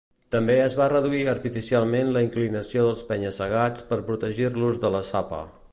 També 0.35 0.53
es 0.61 0.75
va 0.79 0.87
reduir 0.93 1.19
artificialment 1.33 2.09
la 2.15 2.23
inclinació 2.27 2.85
dels 2.87 3.05
penya-segats 3.11 3.87
per 3.93 4.01
protegir-los 4.11 4.85
de 4.87 4.95
la 4.99 5.09
sapa. 5.15 5.45